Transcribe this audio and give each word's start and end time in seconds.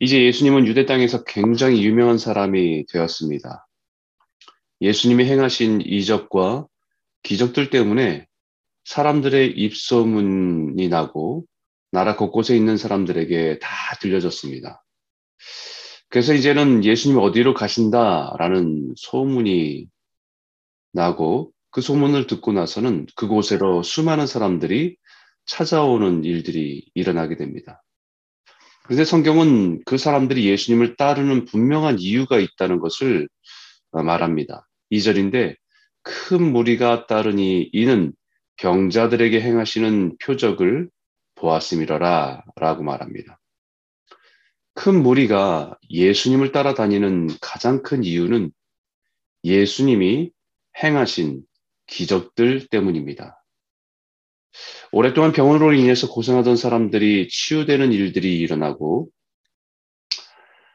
이제 0.00 0.24
예수님은 0.24 0.66
유대 0.66 0.86
땅에서 0.86 1.24
굉장히 1.24 1.84
유명한 1.84 2.18
사람이 2.18 2.86
되었습니다. 2.86 3.66
예수님이 4.80 5.24
행하신 5.26 5.82
이적과 5.82 6.66
기적들 7.22 7.70
때문에 7.70 8.26
사람들의 8.84 9.52
입소문이 9.52 10.88
나고 10.88 11.44
나라 11.92 12.16
곳곳에 12.16 12.56
있는 12.56 12.76
사람들에게 12.76 13.60
다 13.60 13.68
들려졌습니다. 14.00 14.84
그래서 16.08 16.34
이제는 16.34 16.84
예수님이 16.84 17.20
어디로 17.20 17.54
가신다라는 17.54 18.94
소문이 18.96 19.86
나고 20.92 21.52
그 21.70 21.80
소문을 21.80 22.26
듣고 22.26 22.52
나서는 22.52 23.06
그곳으로 23.16 23.84
수많은 23.84 24.26
사람들이 24.26 24.96
찾아오는 25.46 26.24
일들이 26.24 26.84
일어나게 26.94 27.36
됩니다. 27.36 27.83
그런데 28.84 29.04
성경은 29.04 29.82
그 29.86 29.96
사람들이 29.96 30.46
예수님을 30.46 30.96
따르는 30.96 31.46
분명한 31.46 31.98
이유가 31.98 32.38
있다는 32.38 32.80
것을 32.80 33.28
말합니다. 33.92 34.66
2절인데 34.92 35.56
큰 36.02 36.52
무리가 36.52 37.06
따르니 37.06 37.70
이는 37.72 38.12
병자들에게 38.56 39.40
행하시는 39.40 40.18
표적을 40.18 40.90
보았음이라라 41.34 42.44
라고 42.56 42.82
말합니다. 42.82 43.40
큰 44.74 45.02
무리가 45.02 45.78
예수님을 45.88 46.52
따라다니는 46.52 47.28
가장 47.40 47.82
큰 47.82 48.04
이유는 48.04 48.52
예수님이 49.44 50.30
행하신 50.82 51.42
기적들 51.86 52.68
때문입니다. 52.68 53.43
오랫동안 54.92 55.32
병으로 55.32 55.72
인해서 55.72 56.08
고생하던 56.08 56.56
사람들이 56.56 57.28
치유되는 57.28 57.92
일들이 57.92 58.38
일어나고 58.38 59.08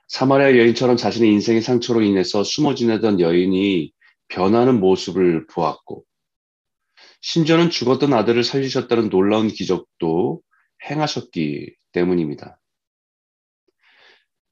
사마리아 0.07 0.57
여인처럼 0.57 0.97
자신의 0.97 1.31
인생의 1.31 1.61
상처로 1.61 2.01
인해서 2.01 2.43
숨어 2.43 2.75
지내던 2.75 3.19
여인이 3.19 3.91
변하는 4.27 4.79
모습을 4.79 5.47
보았고 5.47 6.03
심지어는 7.21 7.69
죽었던 7.69 8.13
아들을 8.13 8.43
살리셨다는 8.43 9.09
놀라운 9.09 9.47
기적도 9.49 10.41
행하셨기 10.89 11.75
때문입니다. 11.91 12.59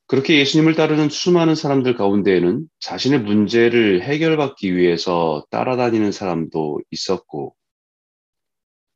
그렇게 0.08 0.40
예수님을 0.40 0.76
따르는 0.76 1.10
수많은 1.10 1.56
사람들 1.56 1.96
가운데에는 1.96 2.66
자신의 2.80 3.20
문제를 3.22 4.04
해결받기 4.04 4.76
위해서 4.76 5.46
따라다니는 5.52 6.14
사람도 6.14 6.80
있었고, 6.92 7.56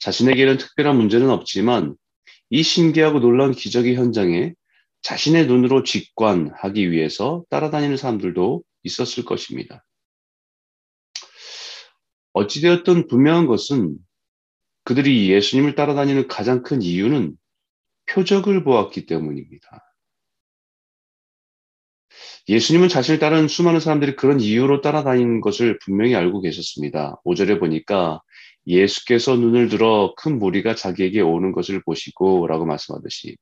자신에게는 0.02 0.58
특별한 0.58 0.98
문제는 0.98 1.30
없지만 1.30 1.96
이 2.50 2.64
신기하고 2.64 3.20
놀라운 3.20 3.52
기적의 3.52 3.96
현장에 3.96 4.54
자신의 5.04 5.48
눈으로 5.48 5.84
직관하기 5.84 6.92
위해서 6.92 7.44
따라다니는 7.50 7.98
사람들도 7.98 8.64
있었을 8.84 9.26
것입니다. 9.26 9.86
어찌되었든 12.34 13.08
분명한 13.08 13.46
것은 13.46 13.98
그들이 14.84 15.30
예수님을 15.30 15.76
따라다니는 15.76 16.28
가장 16.28 16.64
큰 16.64 16.82
이유는 16.82 17.38
표적을 18.10 18.64
보았기 18.64 19.06
때문입니다. 19.06 19.94
예수님은 22.50 22.90
자신을 22.90 23.20
따르는 23.20 23.48
수많은 23.48 23.80
사람들이 23.80 24.16
그런 24.16 24.40
이유로 24.40 24.82
따라다니는 24.82 25.42
것을 25.42 25.78
분명히 25.80 26.16
알고 26.16 26.42
계셨습니다. 26.42 27.22
5절에 27.24 27.60
보니까 27.60 28.22
예수께서 28.68 29.36
눈을 29.36 29.70
들어 29.70 30.14
큰 30.18 30.40
무리가 30.40 30.76
자기에게 30.76 31.22
오는 31.22 31.52
것을 31.52 31.82
보시고 31.84 32.48
라고 32.48 32.66
말씀하듯이 32.66 33.38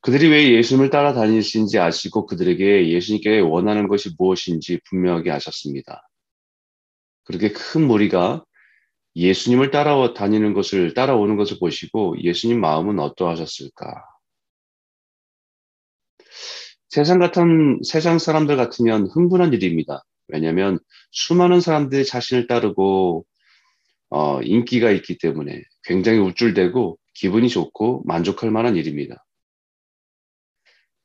그들이 0.00 0.28
왜 0.28 0.52
예수님을 0.52 0.90
따라다니신지 0.90 1.78
아시고 1.78 2.26
그들에게 2.26 2.90
예수님께 2.90 3.40
원하는 3.40 3.88
것이 3.88 4.10
무엇인지 4.16 4.80
분명하게 4.88 5.32
아셨습니다. 5.32 6.08
그렇게 7.24 7.52
큰 7.52 7.86
무리가 7.86 8.44
예수님을 9.16 9.70
따라다니는 9.70 10.54
것을 10.54 10.94
따라오는 10.94 11.36
것을 11.36 11.58
보시고 11.58 12.22
예수님 12.22 12.60
마음은 12.60 13.00
어떠하셨을까? 13.00 14.04
세상 16.88 17.18
같은 17.18 17.80
세상 17.84 18.18
사람들 18.18 18.56
같으면 18.56 19.06
흥분한 19.08 19.52
일입니다. 19.52 20.04
왜냐하면 20.28 20.78
수많은 21.10 21.60
사람들이 21.60 22.04
자신을 22.04 22.46
따르고 22.46 23.26
어, 24.10 24.40
인기가 24.42 24.90
있기 24.90 25.18
때문에 25.18 25.62
굉장히 25.84 26.18
우쭐대고 26.18 26.98
기분이 27.14 27.48
좋고 27.48 28.04
만족할 28.06 28.50
만한 28.50 28.76
일입니다. 28.76 29.24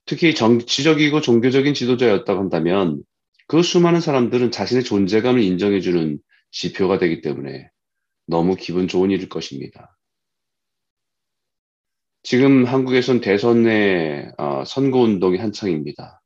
특히 0.06 0.36
정치적이고 0.36 1.22
종교적인 1.22 1.74
지도자였다고 1.74 2.40
한다면 2.40 3.04
그 3.48 3.62
수많은 3.62 4.02
사람들은 4.02 4.52
자신의 4.52 4.84
존재감을 4.84 5.42
인정해주는 5.42 6.20
지표가 6.52 7.00
되기 7.00 7.22
때문에 7.22 7.70
너무 8.26 8.56
기분 8.56 8.88
좋은 8.88 9.12
일일 9.12 9.30
것입니다. 9.30 9.98
지금 12.24 12.66
한국에선 12.66 13.20
대선의 13.20 14.32
어, 14.38 14.64
선거운동이 14.66 15.38
한창입니다. 15.38 16.23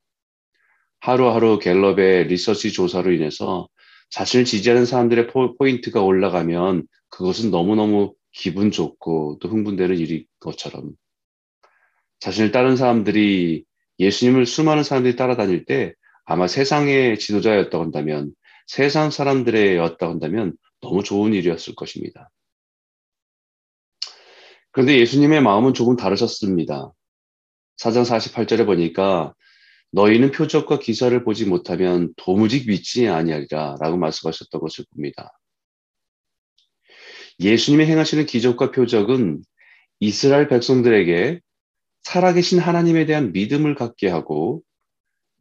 하루하루 1.00 1.60
갤럽의 1.60 2.28
리서치 2.28 2.72
조사로 2.72 3.12
인해서 3.14 3.68
자신을 4.10 4.46
지지하는 4.46 4.86
사람들의 4.86 5.28
포인트가 5.58 6.02
올라가면 6.02 6.88
그것은 7.10 7.52
너무너무 7.52 8.14
기분 8.32 8.72
좋고 8.72 9.40
또 9.42 9.50
흥분되는 9.50 9.98
일인 9.98 10.26
것처럼 10.40 10.92
자신을 12.20 12.52
따른 12.52 12.76
사람들이 12.76 13.66
예수님을 14.00 14.46
수많은 14.46 14.84
사람들이 14.84 15.16
따라다닐 15.16 15.66
때 15.66 15.94
아마 16.26 16.48
세상의 16.48 17.20
지도자였다고 17.20 17.84
한다면 17.84 18.34
세상 18.68 19.12
사람들의였다고 19.12 20.12
한다면 20.12 20.54
너무 20.82 21.04
좋은 21.04 21.34
일이었을 21.34 21.76
것입니다. 21.76 22.30
그런데 24.72 25.00
예수님의 25.00 25.42
마음은 25.42 25.74
조금 25.74 25.96
다르셨습니다. 25.96 26.92
4장 27.78 28.04
48절에 28.04 28.66
보니까 28.66 29.34
너희는 29.92 30.32
표적과 30.32 30.80
기사를 30.80 31.24
보지 31.24 31.46
못하면 31.46 32.14
도무지 32.18 32.66
믿지 32.68 33.08
아니하리라 33.08 33.78
라고 33.80 33.98
말씀하셨던 33.98 34.62
것을 34.62 34.86
봅니다. 34.92 35.32
예수님이 37.40 37.86
행하시는 37.86 38.26
기적과 38.26 38.72
표적은 38.72 39.44
이스라엘 40.00 40.48
백성들에게 40.48 41.40
살아계신 42.02 42.60
하나님에 42.60 43.06
대한 43.06 43.32
믿음을 43.32 43.76
갖게 43.76 44.08
하고 44.08 44.62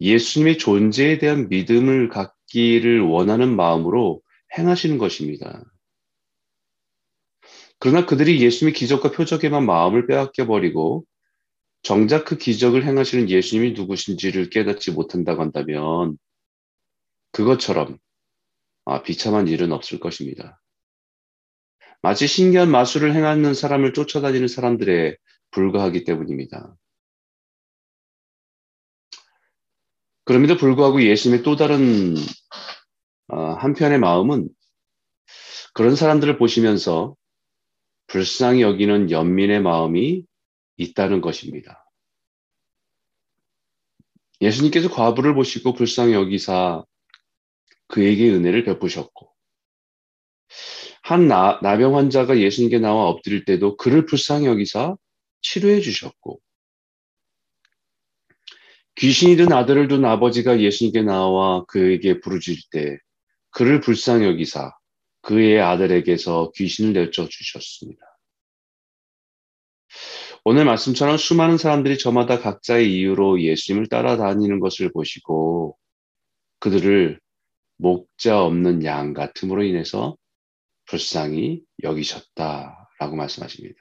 예수님의 0.00 0.58
존재에 0.58 1.18
대한 1.18 1.48
믿음을 1.48 2.08
갖기를 2.08 3.00
원하는 3.00 3.54
마음으로 3.56 4.20
행하시는 4.58 4.98
것입니다. 4.98 5.64
그러나 7.78 8.06
그들이 8.06 8.42
예수님의 8.42 8.74
기적과 8.74 9.12
표적에만 9.12 9.64
마음을 9.64 10.06
빼앗겨 10.06 10.46
버리고 10.46 11.04
정작 11.86 12.24
그 12.24 12.36
기적을 12.36 12.84
행하시는 12.84 13.30
예수님이 13.30 13.70
누구신지를 13.74 14.50
깨닫지 14.50 14.90
못한다고 14.90 15.40
한다면 15.40 16.18
그것처럼 17.30 17.98
아, 18.86 19.04
비참한 19.04 19.46
일은 19.46 19.70
없을 19.70 20.00
것입니다. 20.00 20.60
마치 22.02 22.26
신기한 22.26 22.72
마술을 22.72 23.14
행하는 23.14 23.54
사람을 23.54 23.92
쫓아다니는 23.92 24.48
사람들에 24.48 25.16
불과하기 25.52 26.02
때문입니다. 26.02 26.74
그럼에도 30.24 30.56
불구하고 30.56 31.00
예수님의 31.04 31.44
또 31.44 31.54
다른 31.54 32.16
어, 33.28 33.36
한편의 33.60 34.00
마음은 34.00 34.48
그런 35.72 35.94
사람들을 35.94 36.36
보시면서 36.36 37.14
불쌍히 38.08 38.62
여기는 38.62 39.12
연민의 39.12 39.62
마음이 39.62 40.24
있다는 40.76 41.20
것입니다. 41.20 41.84
예수님께서 44.40 44.90
과부를 44.90 45.34
보시고 45.34 45.72
불쌍히 45.72 46.12
여기사 46.12 46.84
그에게 47.88 48.30
은혜를 48.30 48.64
베푸셨고 48.64 49.32
한 51.02 51.28
나, 51.28 51.58
나병 51.62 51.96
환자가 51.96 52.38
예수님께 52.38 52.78
나와 52.78 53.08
엎드릴 53.08 53.44
때도 53.44 53.76
그를 53.76 54.06
불쌍히 54.06 54.46
여기사 54.46 54.96
치료해 55.40 55.80
주셨고 55.80 56.40
귀신이 58.96 59.36
든 59.36 59.52
아들을 59.52 59.88
둔 59.88 60.04
아버지가 60.04 60.60
예수님께 60.60 61.02
나와 61.02 61.64
그에게 61.66 62.20
부르짖을 62.20 62.62
때 62.70 62.98
그를 63.50 63.80
불쌍히 63.80 64.26
여기사 64.26 64.72
그의 65.20 65.60
아들에게서 65.60 66.52
귀신을 66.54 66.92
내쫓 66.92 67.30
주셨습니다. 67.30 68.15
오늘 70.48 70.64
말씀처럼 70.64 71.16
수많은 71.16 71.58
사람들이 71.58 71.98
저마다 71.98 72.38
각자의 72.38 72.94
이유로 72.94 73.42
예수님을 73.42 73.88
따라다니는 73.88 74.60
것을 74.60 74.92
보시고 74.92 75.76
그들을 76.60 77.18
목자 77.78 78.44
없는 78.44 78.84
양 78.84 79.12
같음으로 79.12 79.64
인해서 79.64 80.16
불쌍히 80.84 81.62
여기셨다라고 81.82 83.16
말씀하십니다. 83.16 83.74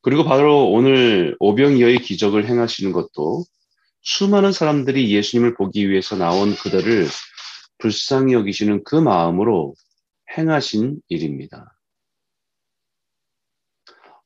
그리고 0.00 0.22
바로 0.22 0.70
오늘 0.70 1.34
오병이어의 1.40 2.02
기적을 2.02 2.46
행하시는 2.46 2.92
것도 2.92 3.46
수많은 4.02 4.52
사람들이 4.52 5.12
예수님을 5.12 5.56
보기 5.56 5.90
위해서 5.90 6.14
나온 6.14 6.54
그들을 6.54 7.08
불쌍히 7.78 8.32
여기시는 8.32 8.84
그 8.84 8.94
마음으로 8.94 9.74
행하신 10.38 11.00
일입니다. 11.08 11.75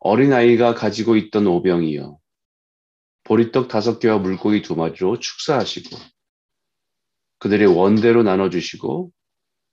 어린아이가 0.00 0.75
가지고 0.75 1.17
있던 1.17 1.47
오병이어 1.47 2.19
보리떡 3.25 3.69
다섯 3.69 3.99
개와 3.99 4.19
물고기 4.19 4.62
두 4.62 4.75
마리로 4.75 5.19
축사하시고 5.19 5.97
그들의 7.38 7.67
원대로 7.69 8.23
나눠주시고 8.23 9.12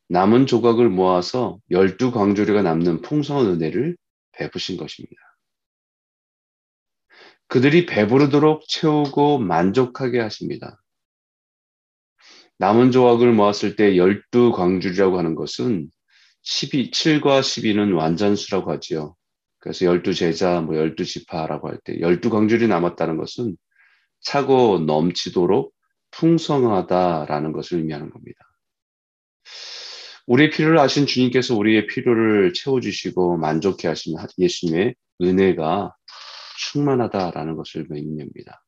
남은 0.10 0.46
조각을 0.46 0.90
모아서 0.90 1.60
열두 1.70 2.12
광조리가 2.12 2.62
남는 2.62 3.02
풍성한 3.02 3.46
은혜를 3.48 3.98
베푸신 4.34 4.78
것입니다. 4.78 5.16
그들이 7.48 7.86
배부르도록 7.86 8.68
채우고 8.68 9.40
만족하게 9.40 10.20
하십니다. 10.20 10.82
남은 12.58 12.92
조각을 12.92 13.34
모았을 13.34 13.76
때 13.76 13.98
열두 13.98 14.52
광주리라고 14.52 15.18
하는 15.18 15.36
것은 15.36 15.90
12, 16.42 16.92
7과 16.92 17.42
12는 17.42 17.96
완전수라고 17.98 18.72
하지요. 18.72 19.17
그래서 19.68 19.86
열두 19.86 20.14
제자, 20.14 20.62
뭐 20.62 20.78
열두 20.78 21.04
지파라고 21.04 21.68
할 21.68 21.80
때 21.84 22.00
열두 22.00 22.30
광주리 22.30 22.70
남았다는 22.70 23.18
것은 23.18 23.58
차고 24.22 24.80
넘치도록 24.80 25.74
풍성하다라는 26.12 27.52
것을 27.52 27.80
의미하는 27.80 28.10
겁니다. 28.10 28.40
우리의 30.26 30.52
필요를 30.52 30.80
아신 30.80 31.06
주님께서 31.06 31.54
우리의 31.54 31.88
필요를 31.88 32.54
채워주시고 32.54 33.38
만족해 33.40 33.90
하시는 33.90 34.18
예수님의 34.38 34.96
은혜가 35.22 35.94
충만하다라는 36.72 37.58
것을 37.58 37.88
의미합니다. 37.90 38.64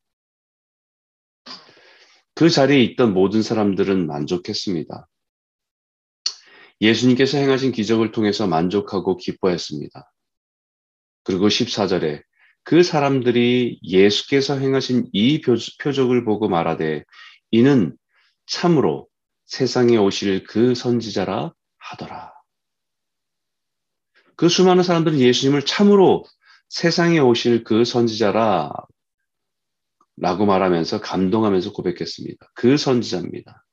그 2.34 2.50
자리에 2.50 2.82
있던 2.82 3.14
모든 3.14 3.42
사람들은 3.42 4.06
만족했습니다. 4.06 5.08
예수님께서 6.82 7.38
행하신 7.38 7.72
기적을 7.72 8.12
통해서 8.12 8.46
만족하고 8.46 9.16
기뻐했습니다. 9.16 10.12
그리고 11.22 11.48
14절에 11.48 12.22
그 12.62 12.82
사람들이 12.82 13.80
예수께서 13.82 14.58
행하신 14.58 15.08
이 15.12 15.40
표적을 15.80 16.24
보고 16.24 16.48
말하되 16.48 17.04
이는 17.50 17.96
참으로 18.46 19.08
세상에 19.46 19.96
오실 19.96 20.44
그 20.44 20.74
선지자라 20.74 21.52
하더라. 21.78 22.32
그 24.36 24.48
수많은 24.48 24.82
사람들은 24.82 25.18
예수님을 25.18 25.64
참으로 25.66 26.24
세상에 26.68 27.18
오실 27.18 27.64
그 27.64 27.84
선지자라 27.84 28.72
라고 30.16 30.46
말하면서 30.46 31.00
감동하면서 31.00 31.72
고백했습니다. 31.72 32.52
그 32.54 32.76
선지자입니다. 32.76 33.64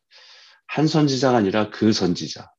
한 0.67 0.87
선지자가 0.87 1.37
아니라 1.37 1.69
그 1.69 1.91
선지자. 1.91 2.49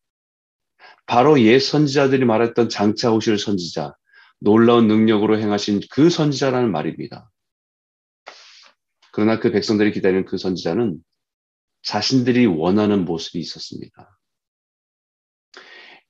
바로 1.07 1.41
옛 1.41 1.59
선지자들이 1.59 2.25
말했던 2.25 2.69
장차 2.69 3.11
오실 3.11 3.39
선지자, 3.39 3.95
놀라운 4.41 4.89
능력으로 4.89 5.39
행하신 5.39 5.81
그 5.91 6.11
선지자라는 6.11 6.71
말입니다. 6.71 7.31
그러나 9.13 9.41
그 9.41 9.51
백성들이 9.51 9.93
기다리는 9.93 10.25
그 10.25 10.39
선지자는 10.39 10.99
자신들이 11.83 12.47
원하는 12.47 13.05
모습이 13.05 13.39
있었습니다. 13.39 14.19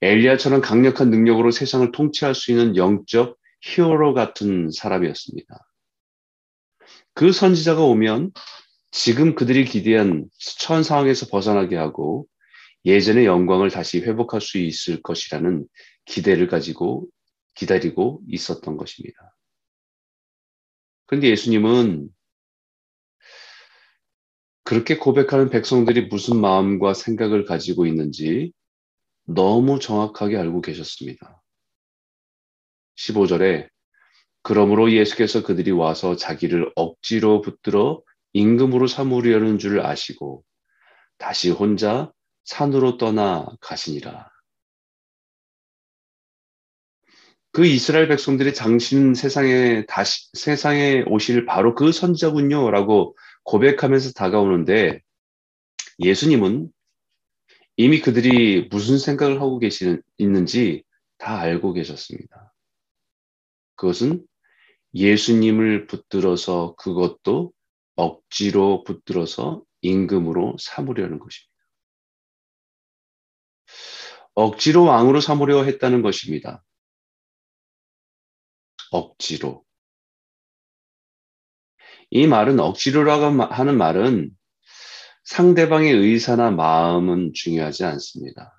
엘리야처럼 0.01 0.61
강력한 0.61 1.11
능력으로 1.11 1.51
세상을 1.51 1.91
통치할 1.91 2.35
수 2.35 2.51
있는 2.51 2.77
영적 2.77 3.37
히어로 3.63 4.15
같은 4.15 4.71
사람이었습니다. 4.71 5.67
그 7.15 7.33
선지자가 7.33 7.83
오면 7.83 8.33
지금 8.91 9.35
그들이 9.35 9.65
기대한 9.65 10.27
처한 10.39 10.83
상황에서 10.83 11.27
벗어나게 11.27 11.77
하고 11.77 12.27
예전의 12.85 13.27
영광을 13.27 13.71
다시 13.71 14.01
회복할 14.01 14.41
수 14.41 14.59
있을 14.59 15.03
것이라는 15.03 15.67
기대를 16.05 16.47
가지고 16.47 17.07
기다리고 17.59 18.23
있었던 18.29 18.77
것입니다. 18.77 19.37
그런데 21.07 21.29
예수님은 21.29 22.09
그렇게 24.63 24.97
고백하는 24.97 25.51
백성들이 25.51 26.07
무슨 26.07 26.41
마음과 26.41 26.95
생각을 26.95 27.45
가지고 27.45 27.87
있는지 27.87 28.53
너무 29.25 29.81
정확하게 29.81 30.37
알고 30.37 30.61
계셨습니다. 30.61 31.43
15절에 32.97 33.69
그러므로 34.43 34.93
예수께서 34.93 35.43
그들이 35.43 35.73
와서 35.73 36.15
자기를 36.17 36.71
억지로 36.77 37.41
붙들어 37.41 38.03
임금으로 38.35 38.87
삼으려는 38.87 39.59
줄 39.59 39.81
아시고 39.81 40.45
다시 41.17 41.51
혼자 41.51 42.13
산으로 42.45 42.99
떠나 42.99 43.47
가시니라. 43.61 44.31
그 47.59 47.67
이스라엘 47.67 48.07
백성들이 48.07 48.55
당신 48.55 49.15
세상에 49.15 49.85
다시 49.87 50.29
세상에 50.33 51.03
오실 51.09 51.45
바로 51.45 51.75
그 51.75 51.91
선자군요라고 51.91 53.17
고백하면서 53.43 54.13
다가오는데 54.13 55.03
예수님은 55.99 56.71
이미 57.77 58.01
그들이 58.01 58.69
무슨 58.71 58.97
생각을 58.97 59.41
하고 59.41 59.59
계시는 59.59 60.03
있는지 60.19 60.85
다 61.17 61.41
알고 61.41 61.73
계셨습니다. 61.73 62.55
그것은 63.75 64.25
예수님을 64.95 65.89
붙들어서 65.89 66.77
그것도 66.77 67.53
억지로 67.97 68.85
붙들어서 68.85 69.65
임금으로 69.81 70.55
삼으려는 70.61 71.19
것입니다. 71.19 71.53
억지로 74.35 74.85
왕으로 74.85 75.21
삼으려 75.21 75.65
했다는 75.65 76.03
것입니다. 76.03 76.63
억지로. 78.91 79.65
이 82.11 82.27
말은 82.27 82.59
억지로라고 82.59 83.43
하는 83.45 83.77
말은 83.77 84.31
상대방의 85.25 85.93
의사나 85.93 86.51
마음은 86.51 87.33
중요하지 87.35 87.85
않습니다. 87.85 88.59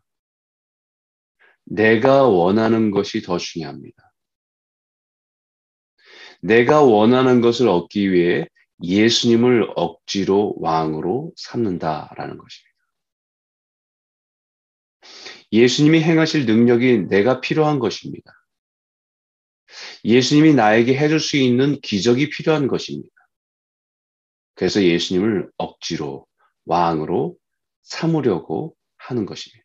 내가 1.66 2.28
원하는 2.28 2.92
것이 2.92 3.22
더 3.22 3.38
중요합니다. 3.38 4.12
내가 6.42 6.82
원하는 6.82 7.42
것을 7.42 7.68
얻기 7.68 8.12
위해 8.12 8.48
예수님을 8.82 9.74
억지로 9.76 10.56
왕으로 10.60 11.34
삼는다라는 11.36 12.38
것입니다. 12.38 12.70
예수님이 15.52 16.02
행하실 16.02 16.46
능력이 16.46 17.08
내가 17.10 17.42
필요한 17.42 17.80
것입니다. 17.80 18.39
예수님이 20.04 20.54
나에게 20.54 20.98
해줄 20.98 21.20
수 21.20 21.38
있는 21.38 21.80
기적이 21.82 22.30
필요한 22.30 22.68
것입니다. 22.68 23.10
그래서 24.56 24.84
예수님을 24.84 25.50
억지로 25.58 26.26
왕으로 26.66 27.38
삼으려고 27.82 28.76
하는 28.98 29.26
것입니다. 29.26 29.64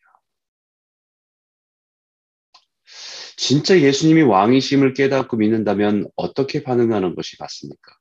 진짜 3.37 3.79
예수님이 3.79 4.21
왕이심을 4.21 4.93
깨닫고 4.93 5.37
믿는다면 5.37 6.09
어떻게 6.15 6.63
반응하는 6.63 7.15
것이 7.15 7.35
맞습니까? 7.39 7.97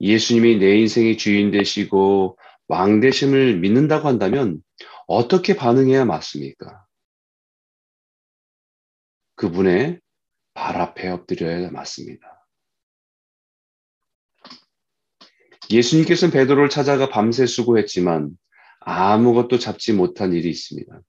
예수님이 0.00 0.58
내 0.58 0.76
인생의 0.78 1.16
주인 1.16 1.50
되시고 1.50 2.36
왕 2.68 3.00
되심을 3.00 3.58
믿는다고 3.58 4.08
한다면 4.08 4.62
어떻게 5.06 5.56
반응해야 5.56 6.04
맞습니까? 6.04 6.83
그분의 9.36 10.00
발 10.54 10.80
앞에 10.80 11.08
엎드려야 11.08 11.70
맞습니다. 11.70 12.46
예수님께서는 15.70 16.32
베드로를 16.32 16.68
찾아가 16.68 17.08
밤새 17.08 17.46
수고했지만 17.46 18.36
아무것도 18.80 19.58
잡지 19.58 19.92
못한 19.92 20.32
일이 20.32 20.50
있습니다. 20.50 21.00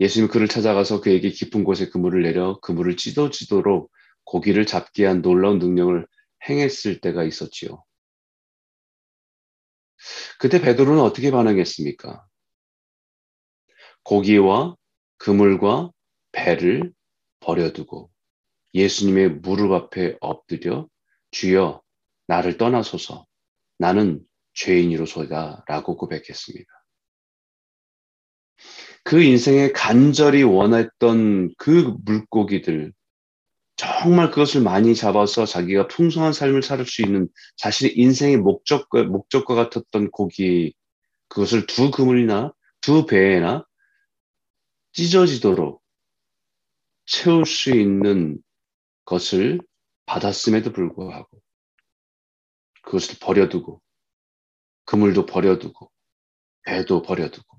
예수님 0.00 0.28
그를 0.28 0.48
찾아가서 0.48 1.00
그에게 1.00 1.30
깊은 1.30 1.62
곳에 1.62 1.88
그물을 1.88 2.22
내려 2.22 2.58
그물을 2.60 2.96
찢어지도록 2.96 3.92
고기를 4.24 4.66
잡게 4.66 5.06
한 5.06 5.22
놀라운 5.22 5.58
능력을 5.58 6.06
행했을 6.48 7.00
때가 7.00 7.22
있었지요. 7.22 7.84
그때 10.38 10.60
베드로는 10.60 11.00
어떻게 11.00 11.30
반응했습니까? 11.30 12.24
고기와 14.02 14.74
그물과 15.22 15.92
배를 16.32 16.92
버려두고 17.38 18.10
예수님의 18.74 19.30
무릎 19.36 19.72
앞에 19.72 20.16
엎드려 20.20 20.88
주여 21.30 21.80
나를 22.26 22.56
떠나소서 22.56 23.26
나는 23.78 24.20
죄인이로소이다 24.54 25.64
라고 25.68 25.96
고백했습니다. 25.96 26.68
그 29.04 29.22
인생에 29.22 29.70
간절히 29.70 30.42
원했던 30.42 31.54
그 31.56 31.94
물고기들, 32.04 32.92
정말 33.76 34.30
그것을 34.30 34.60
많이 34.60 34.94
잡아서 34.94 35.46
자기가 35.46 35.86
풍성한 35.86 36.32
삶을 36.32 36.62
살 36.62 36.84
수 36.84 37.02
있는 37.02 37.28
자신의 37.56 37.96
인생의 37.96 38.38
목적과, 38.38 39.04
목적과 39.04 39.54
같았던 39.54 40.10
고기, 40.10 40.74
그것을 41.28 41.66
두 41.66 41.92
그물이나 41.92 42.52
두 42.80 43.06
배에나 43.06 43.64
찢어지도록 44.92 45.82
채울 47.06 47.46
수 47.46 47.70
있는 47.70 48.42
것을 49.04 49.60
받았음에도 50.06 50.72
불구하고 50.72 51.42
그것을 52.82 53.16
버려두고 53.20 53.80
그물도 54.84 55.26
버려두고 55.26 55.90
배도 56.64 57.02
버려두고 57.02 57.58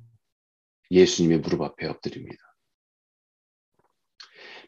예수님의 0.92 1.40
무릎 1.40 1.62
앞에 1.62 1.88
엎드립니다. 1.88 2.42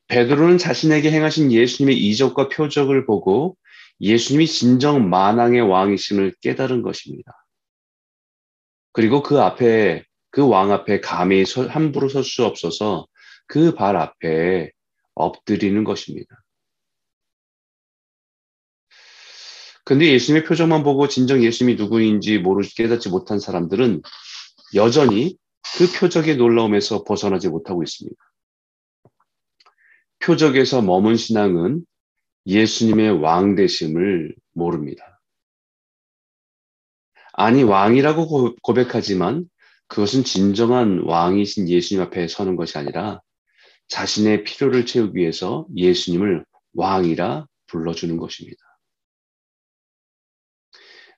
베드로는 0.08 0.58
자신에게 0.58 1.12
행하신 1.12 1.52
예수님의 1.52 1.98
이적과 1.98 2.50
표적을 2.50 3.06
보고 3.06 3.58
예수님이 4.02 4.48
진정 4.48 5.10
만왕의 5.10 5.62
왕이심을 5.62 6.36
깨달은 6.42 6.82
것입니다. 6.82 7.32
그리고 8.92 9.24
그 9.24 9.42
앞에 9.42 10.06
그 10.36 10.42
왕 10.42 10.72
앞에 10.74 11.00
감히 11.00 11.46
함부로 11.70 12.10
설 12.10 12.24
수 12.24 12.44
없어서 12.44 13.08
그 13.48 13.74
발 13.74 13.96
앞에 13.96 14.72
엎드리는 15.14 15.82
것입니다. 15.86 16.44
근데 19.86 20.12
예수님의 20.12 20.46
표정만 20.46 20.84
보고 20.84 21.08
진정 21.08 21.42
예수님이 21.42 21.78
누구인지 21.78 22.40
모르 22.40 22.68
깨닫지 22.68 23.08
못한 23.10 23.40
사람들은 23.40 24.02
여전히 24.74 25.38
그 25.78 25.88
표적의 25.98 26.36
놀라움에서 26.36 27.06
벗어나지 27.06 27.48
못하고 27.48 27.82
있습니다. 27.84 28.18
표적에서 30.20 30.82
머문 30.82 31.16
신앙은 31.16 31.86
예수님의 32.46 33.22
왕 33.22 33.56
되심을 33.56 34.36
모릅니다. 34.54 35.22
아니, 37.34 37.64
왕이라고 37.64 38.56
고백하지만 38.62 39.48
그것은 39.88 40.24
진정한 40.24 41.02
왕이신 41.06 41.70
예수님 41.70 42.04
앞에 42.04 42.28
서는 42.28 42.56
것이 42.56 42.78
아니라 42.78 43.22
자신의 43.88 44.44
필요를 44.44 44.86
채우기 44.86 45.20
위해서 45.20 45.68
예수님을 45.76 46.46
왕이라 46.74 47.48
불러주는 47.68 48.18
것입니다. 48.18 48.58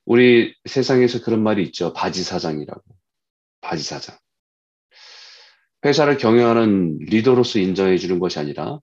우리 0.05 0.55
세상에서 0.65 1.21
그런 1.21 1.43
말이 1.43 1.63
있죠. 1.63 1.93
바지사장이라고. 1.93 2.81
바지사장. 3.61 4.17
회사를 5.85 6.17
경영하는 6.17 6.97
리더로서 6.99 7.59
인정해 7.59 7.97
주는 7.97 8.19
것이 8.19 8.39
아니라 8.39 8.79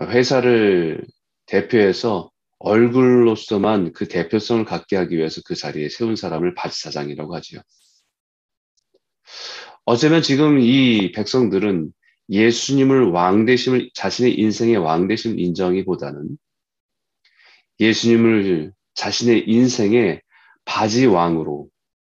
회사를 0.00 1.04
대표해서 1.46 2.30
얼굴로서만 2.58 3.92
그 3.92 4.08
대표성을 4.08 4.64
갖게 4.64 4.96
하기 4.96 5.16
위해서 5.16 5.40
그 5.44 5.54
자리에 5.54 5.88
세운 5.88 6.16
사람을 6.16 6.54
바지사장이라고 6.54 7.34
하지요. 7.34 7.60
어쩌면 9.84 10.22
지금 10.22 10.58
이 10.60 11.12
백성들은 11.12 11.92
예수님을 12.30 13.10
왕대심을 13.10 13.90
자신의 13.94 14.38
인생의 14.38 14.76
왕대심을 14.76 15.38
인정하기보다는 15.38 16.36
예수님을 17.80 18.72
자신의 18.94 19.48
인생의 19.48 20.20
바지 20.64 21.06
왕으로 21.06 21.68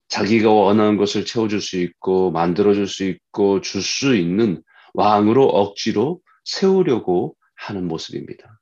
자기가 0.07 0.49
원하는 0.49 0.97
것을 0.97 1.25
채워줄 1.25 1.59
수 1.61 1.77
있고 1.77 2.31
만들어줄 2.31 2.87
수 2.87 3.03
있고 3.03 3.61
줄 3.61 3.81
수 3.81 4.15
있는 4.15 4.63
왕으로 4.93 5.45
억지로 5.45 6.21
세우려고 6.45 7.35
하는 7.55 7.87
모습입니다. 7.87 8.61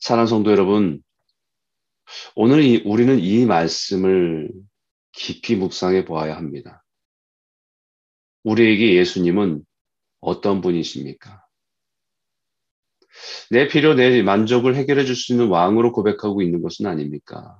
사랑 0.00 0.26
성도 0.26 0.50
여러분, 0.50 1.02
오늘 2.34 2.62
이, 2.62 2.82
우리는 2.84 3.18
이 3.18 3.46
말씀을 3.46 4.50
깊이 5.16 5.56
묵상해 5.56 6.04
보아야 6.04 6.36
합니다. 6.36 6.84
우리에게 8.42 8.96
예수님은 8.96 9.64
어떤 10.20 10.60
분이십니까? 10.60 11.42
내 13.50 13.68
필요, 13.68 13.94
내 13.94 14.22
만족을 14.22 14.74
해결해 14.74 15.04
줄 15.04 15.14
수 15.14 15.32
있는 15.32 15.48
왕으로 15.48 15.92
고백하고 15.92 16.42
있는 16.42 16.62
것은 16.62 16.86
아닙니까? 16.86 17.58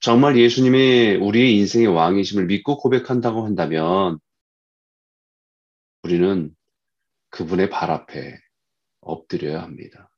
정말 0.00 0.38
예수님의 0.38 1.16
우리의 1.16 1.56
인생의 1.58 1.88
왕이심을 1.88 2.46
믿고 2.46 2.76
고백한다고 2.78 3.44
한다면 3.44 4.18
우리는 6.02 6.54
그분의 7.30 7.70
발 7.70 7.90
앞에 7.90 8.38
엎드려야 9.00 9.62
합니다. 9.62 10.10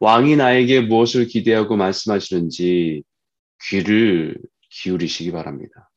왕이 0.00 0.36
나에게 0.36 0.82
무엇을 0.82 1.26
기대하고 1.26 1.76
말씀하시는지 1.76 3.02
귀를 3.68 4.36
기울이시기 4.70 5.32
바랍니다. 5.32 5.90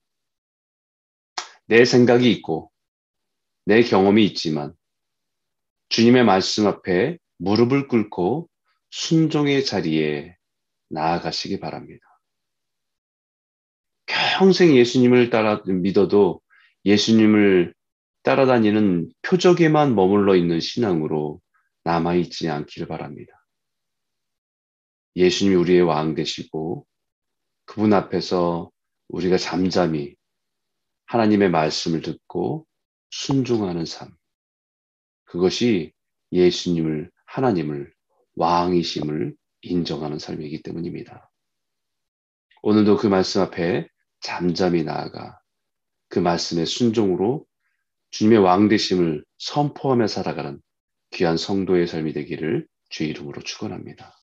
내 1.68 1.86
생각이 1.86 2.32
있고 2.32 2.72
내 3.66 3.84
경험이 3.84 4.26
있지만 4.26 4.74
주님의 5.90 6.24
말씀 6.24 6.68
앞에 6.68 7.18
무릎을 7.38 7.88
꿇고 7.88 8.50
순종의 8.90 9.66
자리에 9.66 10.36
나아가시기 10.90 11.60
바랍니다. 11.60 12.06
평생 14.38 14.76
예수님을 14.76 15.30
따라 15.30 15.62
믿어도 15.66 16.42
예수님을 16.86 17.74
따라다니는 18.24 19.12
표적에만 19.22 19.96
머물러 19.96 20.36
있는 20.36 20.60
신앙으로 20.60 21.42
남아있지 21.84 22.50
않기를 22.50 22.88
바랍니다. 22.88 23.41
예수님이 25.16 25.56
우리의 25.56 25.82
왕 25.82 26.16
되시고 26.16 26.86
그분 27.66 27.94
앞에서 27.94 28.72
우리가 29.10 29.38
잠잠히 29.38 30.16
하나님의 31.06 31.50
말씀을 31.50 32.02
듣고 32.02 32.66
순종하는 33.10 33.86
삶. 33.86 34.10
그것이 35.26 35.92
예수님을, 36.32 37.12
하나님을 37.26 37.94
왕이심을 38.36 39.36
인정하는 39.62 40.20
삶이기 40.20 40.64
때문입니다. 40.64 41.30
오늘도 42.64 42.98
그 42.98 43.08
말씀 43.08 43.42
앞에 43.42 43.88
잠잠히 44.22 44.84
나아가 44.84 45.40
그 46.08 46.20
말씀의 46.20 46.66
순종으로 46.66 47.46
주님의 48.12 48.40
왕되심을 48.40 49.26
선포하며 49.38 50.08
살아가는 50.08 50.62
귀한 51.12 51.38
성도의 51.38 51.88
삶이 51.88 52.14
되기를 52.14 52.68
주의 52.90 53.10
이름으로 53.10 53.42
축원합니다. 53.42 54.21